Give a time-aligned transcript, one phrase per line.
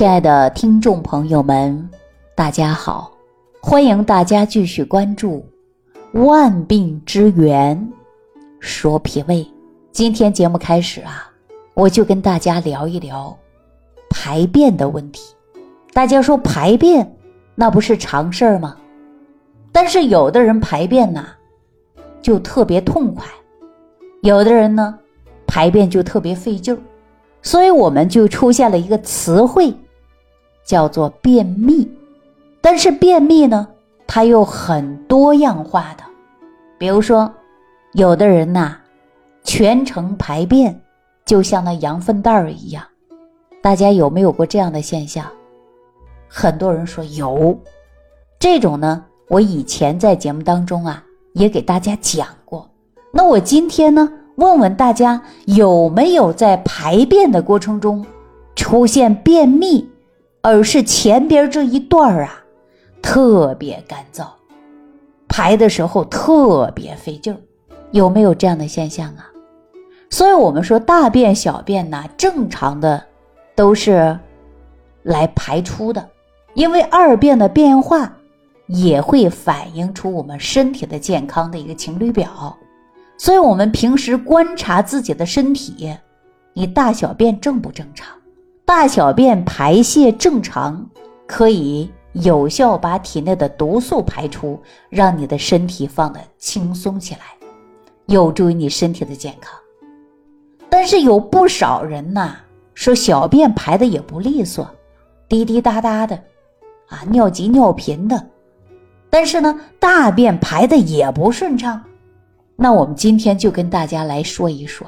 [0.00, 1.86] 亲爱的听众朋友们，
[2.34, 3.12] 大家好！
[3.60, 5.44] 欢迎大家继续关注
[6.24, 7.86] 《万病之源
[8.60, 9.44] 说脾胃》。
[9.92, 11.30] 今天节目开始啊，
[11.74, 13.36] 我就跟大家聊一聊
[14.08, 15.34] 排便的问题。
[15.92, 17.14] 大家说排便
[17.54, 18.74] 那不是常事儿吗？
[19.70, 21.26] 但是有的人排便呐
[22.22, 23.26] 就特别痛快，
[24.22, 24.98] 有的人呢
[25.46, 26.80] 排便就特别费劲儿，
[27.42, 29.70] 所以我们就出现了一个词汇，
[30.70, 31.90] 叫做便秘。
[32.60, 33.66] 但是便秘呢，
[34.06, 36.04] 它又很多样化的，
[36.78, 37.28] 比如说，
[37.94, 38.76] 有的人呐，
[39.42, 40.80] 全程排便
[41.24, 42.84] 就像那羊粪蛋儿一样，
[43.60, 45.26] 大家有没有过这样的现象？
[46.28, 47.58] 很多人说有，
[48.38, 52.70] 这种呢，我以前在节目当中啊也给大家讲过。
[53.12, 58.06] 那我今天呢，问问大家有没有在排便的过程中
[58.54, 59.89] 出现便秘，
[60.42, 62.44] 而是前边这一段啊？
[63.02, 64.26] 特别干燥，
[65.28, 67.38] 排的时候特别费劲儿，
[67.92, 69.26] 有没有这样的现象啊？
[70.10, 73.02] 所以我们说大便、小便呢，正常的
[73.54, 74.18] 都是
[75.02, 76.08] 来排出的，
[76.54, 78.12] 因为二便的变化
[78.66, 82.56] 也会反映出我们身体的健康的一个情侣表。
[83.16, 85.94] 所以我们平时观察自己的身体，
[86.52, 88.08] 你大小便正不正常？
[88.70, 90.88] 大小便排泄正常，
[91.26, 91.90] 可以。
[92.12, 97.20] 有效把体内的毒素排出，让你的身体放得轻松起来，
[98.06, 99.58] 有助于你身体的健康。
[100.68, 102.36] 但是有不少人呐，
[102.72, 104.68] 说小便排的也不利索，
[105.28, 106.14] 滴滴答答的，
[106.88, 108.24] 啊，尿急尿频的。
[109.10, 111.82] 但是呢，大便排的也不顺畅。
[112.54, 114.86] 那我们今天就跟大家来说一说，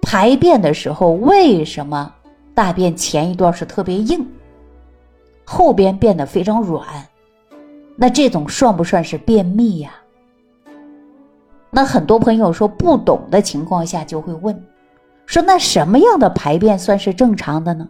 [0.00, 2.10] 排便的时候为什么
[2.54, 4.26] 大便前一段是特别硬？
[5.44, 6.86] 后边变得非常软，
[7.96, 9.92] 那这种算不算是便秘呀？
[11.70, 14.62] 那很多朋友说不懂的情况下就会问，
[15.26, 17.88] 说那什么样的排便算是正常的呢？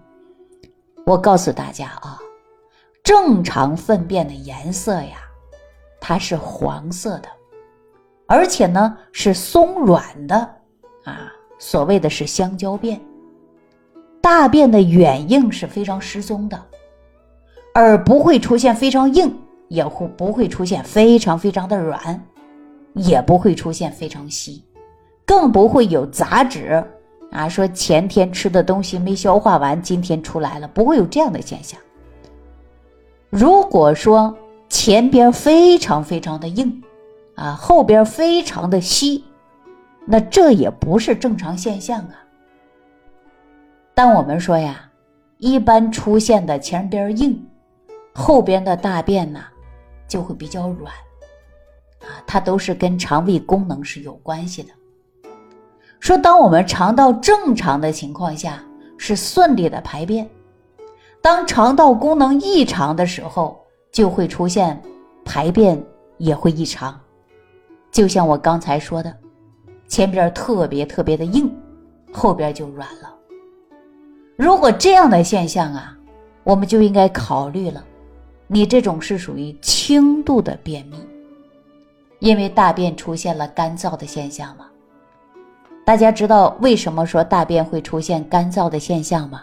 [1.04, 2.18] 我告诉大家啊，
[3.02, 5.18] 正常粪便的颜色呀，
[6.00, 7.28] 它是黄色的，
[8.26, 10.36] 而且呢是松软的
[11.04, 13.00] 啊，所谓的是香蕉便。
[14.22, 16.58] 大便的软硬是非常适中的。
[17.74, 19.34] 而不会出现非常硬，
[19.68, 22.22] 也会不会出现非常非常的软，
[22.92, 24.62] 也不会出现非常稀，
[25.24, 26.84] 更不会有杂质
[27.30, 27.48] 啊。
[27.48, 31.80] 说前天吃的东西没消化完，今天出来了，不会有这样的现象。
[33.30, 34.36] 如果说
[34.68, 36.82] 前边非常非常的硬，
[37.36, 39.24] 啊，后边非常的稀，
[40.04, 42.21] 那这也不是正常现象啊。
[43.94, 44.90] 但我们说呀，
[45.38, 47.46] 一般出现的前边硬。
[48.14, 49.40] 后边的大便呢，
[50.06, 50.92] 就会比较软，
[52.00, 54.68] 啊，它都是跟肠胃功能是有关系的。
[55.98, 58.62] 说当我们肠道正常的情况下
[58.98, 60.28] 是顺利的排便，
[61.22, 63.58] 当肠道功能异常的时候，
[63.90, 64.78] 就会出现
[65.24, 65.82] 排便
[66.18, 67.00] 也会异常。
[67.90, 69.16] 就像我刚才说的，
[69.88, 71.50] 前边特别特别的硬，
[72.12, 73.10] 后边就软了。
[74.42, 75.96] 如果这样的现象啊，
[76.42, 77.84] 我们就应该考虑了。
[78.48, 80.96] 你这种是属于轻度的便秘，
[82.18, 84.66] 因为大便出现了干燥的现象吗？
[85.86, 89.42] 大家知道为什么说大便会出现干燥的现象吗？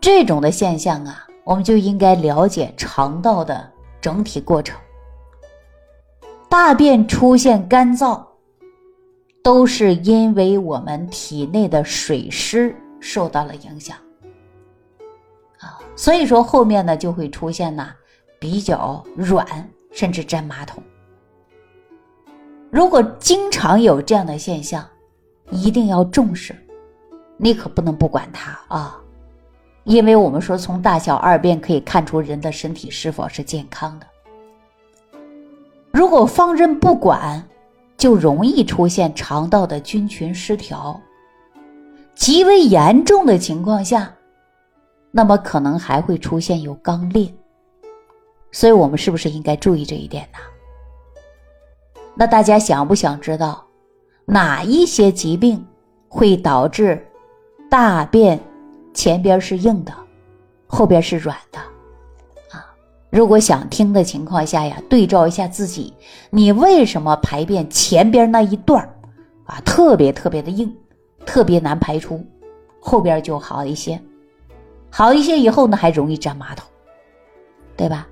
[0.00, 3.70] 这种的现象啊，我们就应该了解肠道的
[4.00, 4.76] 整体过程。
[6.48, 8.20] 大便出现干燥，
[9.50, 13.96] 都是因为我们体内的水湿受到了影响。
[15.58, 17.90] 啊所以说后面呢就会出现呢
[18.38, 19.44] 比较软，
[19.90, 20.80] 甚至粘马桶。
[22.70, 24.86] 如果经常有这样的现象，
[25.50, 26.54] 一定要重视，
[27.36, 29.00] 你可不能不管它啊，
[29.82, 34.06] 因为我们说从大小二便可以看出人的身体是否是健康的。
[35.90, 37.44] 如果放任不管，
[38.00, 40.98] 就容易出现肠道的菌群失调，
[42.14, 44.10] 极为严重的情况下。
[45.10, 47.30] 那么可能还会出现有肛裂，
[48.52, 50.38] 所以我们是不是应该注意这一点呢？
[52.14, 53.62] 那大家想不想知道
[54.24, 55.62] 哪一些疾病
[56.08, 57.06] 会导致
[57.68, 58.40] 大便
[58.94, 59.92] 前边是硬的，
[60.66, 61.58] 后边是软的？
[63.10, 65.92] 如果想听的情况下呀，对照一下自己，
[66.30, 68.82] 你为什么排便前边那一段
[69.44, 70.72] 啊特别特别的硬，
[71.26, 72.24] 特别难排出，
[72.80, 74.00] 后边就好一些？
[74.90, 76.68] 好一些以后呢，还容易粘马桶，
[77.76, 78.06] 对吧？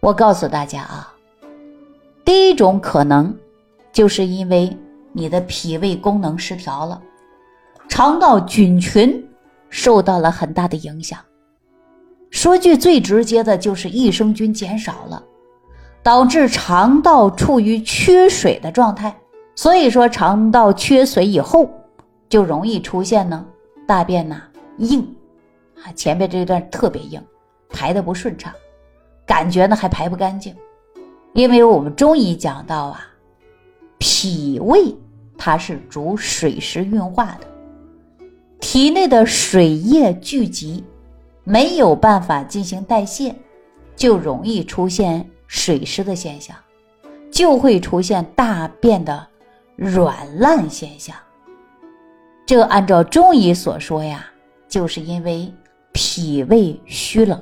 [0.00, 1.12] 我告诉大家啊，
[2.24, 3.36] 第一种可能
[3.92, 4.76] 就是因为
[5.12, 7.02] 你的脾胃功能失调了，
[7.88, 9.28] 肠道菌群
[9.70, 11.18] 受到了很大的影响。
[12.36, 15.24] 说句最直接的，就是益生菌减少了，
[16.02, 19.16] 导致肠道处于缺水的状态。
[19.54, 21.70] 所以说，肠道缺水以后，
[22.28, 23.42] 就容易出现呢
[23.86, 24.42] 大便呐
[24.76, 25.00] 硬
[25.82, 27.18] 啊，前面这一段特别硬，
[27.70, 28.52] 排的不顺畅，
[29.24, 30.54] 感觉呢还排不干净。
[31.32, 33.00] 因为我们中医讲到啊，
[33.96, 34.94] 脾胃
[35.38, 38.26] 它是主水湿运化的，
[38.60, 40.84] 体内的水液聚集。
[41.48, 43.32] 没有办法进行代谢，
[43.94, 46.56] 就容易出现水湿的现象，
[47.30, 49.24] 就会出现大便的
[49.76, 51.14] 软烂现象。
[52.44, 54.26] 这按照中医所说呀，
[54.66, 55.54] 就是因为
[55.92, 57.40] 脾胃虚冷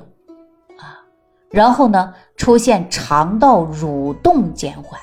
[0.77, 1.01] 啊，
[1.49, 5.01] 然后呢出现肠道蠕动减缓，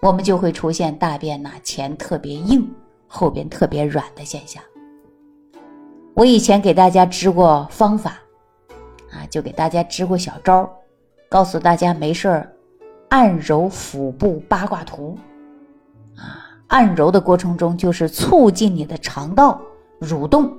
[0.00, 2.68] 我们就会出现大便呢前特别硬，
[3.06, 4.60] 后边特别软的现象。
[6.14, 8.18] 我以前给大家支过方法，
[9.10, 10.72] 啊，就给大家支过小招
[11.28, 12.52] 告诉大家没事儿，
[13.08, 15.18] 按揉腹部八卦图，
[16.16, 19.60] 啊，按揉的过程中就是促进你的肠道
[20.00, 20.56] 蠕动，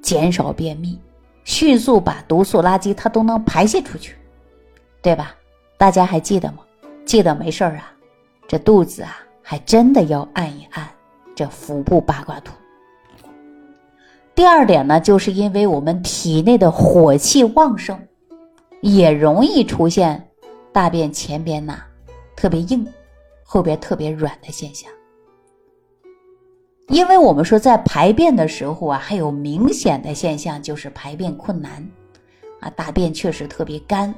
[0.00, 1.00] 减少便秘，
[1.42, 4.16] 迅速把毒素垃圾它都能排泄出去，
[5.02, 5.34] 对吧？
[5.76, 6.58] 大家还记得吗？
[7.04, 7.92] 记得没事儿啊，
[8.46, 10.88] 这肚子啊，还真的要按一按
[11.34, 12.52] 这腹部八卦图。
[14.34, 17.96] 第二点呢，就是因为我们体内的火气旺盛，
[18.80, 20.28] 也容易出现
[20.72, 21.78] 大便前边呐
[22.34, 22.84] 特别硬，
[23.44, 24.90] 后边特别软的现象。
[26.88, 31.88] 因为我们说在排便的时候啊，还有明显的现象就是排便困难，
[32.58, 34.12] 啊，大便确实特别干，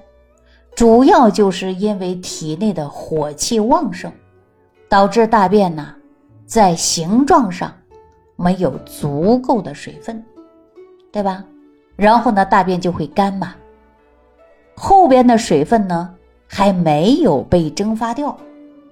[0.74, 4.10] 主要就是因为体内的火气旺盛，
[4.88, 5.94] 导致大便呢
[6.46, 7.70] 在形状上。
[8.36, 10.24] 没有足够的水分，
[11.10, 11.44] 对吧？
[11.96, 13.54] 然后呢，大便就会干嘛。
[14.74, 16.14] 后边的水分呢
[16.46, 18.36] 还没有被蒸发掉，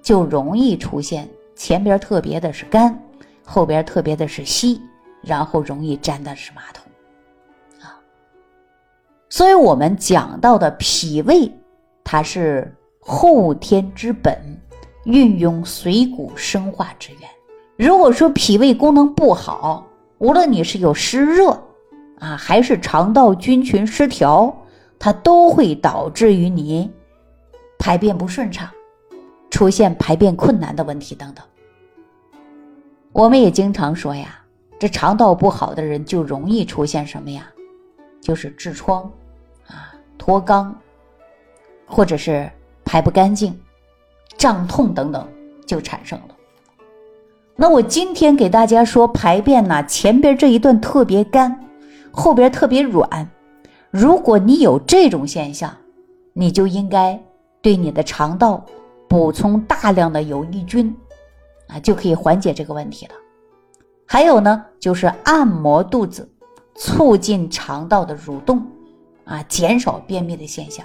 [0.02, 2.98] 就容易出现前边特别的是干，
[3.44, 4.80] 后边特别的是稀，
[5.20, 6.86] 然后容易粘的是马桶
[7.82, 8.00] 啊。
[9.28, 11.52] 所以我们讲到的脾胃，
[12.02, 14.38] 它是后天之本，
[15.04, 17.28] 运用水谷生化之源。
[17.76, 19.84] 如果说脾胃功能不好，
[20.18, 21.50] 无论你是有湿热
[22.20, 24.54] 啊，还是肠道菌群失调，
[24.98, 26.90] 它都会导致于你
[27.78, 28.70] 排便不顺畅，
[29.50, 31.44] 出现排便困难的问题等等。
[33.10, 34.38] 我们也经常说呀，
[34.78, 37.48] 这肠道不好的人就容易出现什么呀？
[38.20, 39.02] 就是痔疮
[39.66, 40.72] 啊、脱肛，
[41.86, 42.48] 或者是
[42.84, 43.58] 排不干净、
[44.38, 45.28] 胀痛等等
[45.66, 46.33] 就产生了。
[47.56, 51.56] 那我今天给大家说排便呢，前边这一段特别干，
[52.10, 53.28] 后边特别软。
[53.90, 55.72] 如果你有这种现象，
[56.32, 57.20] 你就应该
[57.62, 58.64] 对你的肠道
[59.08, 60.94] 补充大量的有益菌，
[61.68, 63.12] 啊，就可以缓解这个问题了。
[64.04, 66.28] 还有呢，就是按摩肚子，
[66.74, 68.60] 促进肠道的蠕动，
[69.24, 70.84] 啊，减少便秘的现象。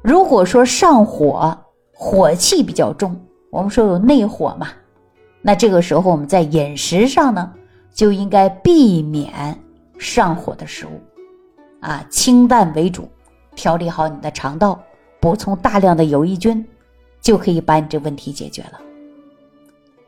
[0.00, 1.54] 如果说上火，
[1.92, 3.14] 火气比较重，
[3.50, 4.68] 我们说有内火嘛。
[5.42, 7.52] 那这个时候，我们在饮食上呢，
[7.92, 9.58] 就应该避免
[9.98, 11.00] 上火的食物，
[11.80, 13.08] 啊，清淡为主，
[13.56, 14.80] 调理好你的肠道，
[15.20, 16.64] 补充大量的有益菌，
[17.20, 18.80] 就可以把你这问题解决了。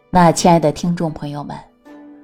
[0.08, 1.56] 那亲爱的听众朋友们，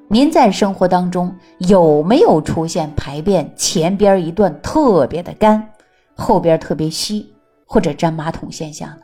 [0.07, 5.69] 您在生活当中有没有出现排便前边一段特别的干，
[6.15, 7.35] 后边特别稀，
[7.67, 9.03] 或者粘马桶现象呢？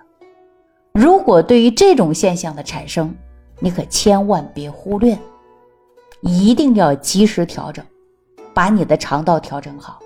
[0.93, 3.13] 如果对于这种现象的产生，
[3.59, 5.19] 你可千万别忽略，
[6.21, 7.85] 一定要及时调整，
[8.53, 9.99] 把你的肠道调整好。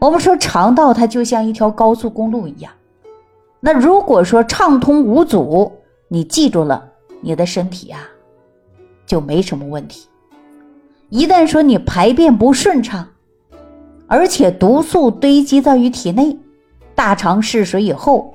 [0.00, 2.70] 我们说肠道它就像一条高速公路一样，
[3.58, 5.72] 那如果说畅通无阻，
[6.08, 6.86] 你记住了，
[7.20, 8.00] 你的身体啊
[9.06, 10.08] 就没什么问题。
[11.08, 13.08] 一旦说你排便不顺畅，
[14.06, 16.38] 而且毒素堆积在于体内，
[16.94, 18.34] 大肠失水以后，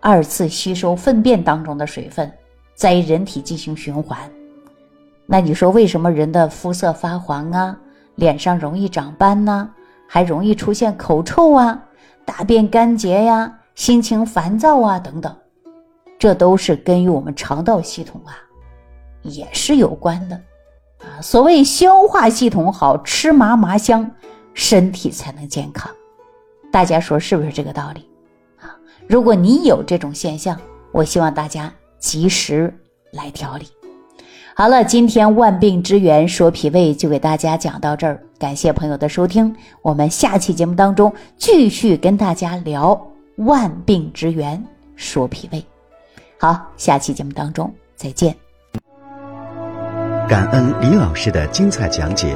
[0.00, 2.32] 二次吸收粪便当中的水分。
[2.78, 4.16] 在人体进行循环，
[5.26, 7.76] 那你说为什么人的肤色发黄啊，
[8.14, 9.68] 脸上容易长斑呢，
[10.06, 11.82] 还容易出现口臭啊，
[12.24, 14.96] 大便干结呀，心情烦躁啊？
[14.96, 15.36] 等等，
[16.20, 18.38] 这都是跟于我们肠道系统啊，
[19.22, 20.36] 也是有关的。
[20.98, 24.08] 啊，所谓消化系统好，吃嘛嘛香，
[24.54, 25.90] 身体才能健康。
[26.70, 28.08] 大家说是不是这个道理？
[28.60, 28.70] 啊，
[29.08, 30.56] 如果你有这种现象，
[30.92, 32.72] 我希望大家及时
[33.12, 33.66] 来调理。
[34.54, 43.00] 好了，今天万病之源说脾胃就给大家讲到这儿，感谢朋友的收听，我们下期节目当中继续跟大家聊
[43.36, 44.60] 万病之源
[44.96, 45.64] 说脾胃。
[46.40, 48.34] 好，下期节目当中再见。
[50.28, 52.34] 感恩李老师的精彩讲解。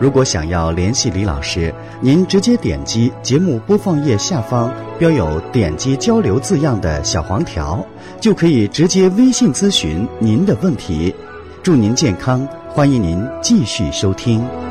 [0.00, 7.84] 如果想要联系李老师，您直接点击节目播放页下方标有“点击交流”字样的小黄条，
[8.20, 11.14] 就可以直接微信咨询您的问题。
[11.62, 14.67] 祝您健康，欢迎您继续收听。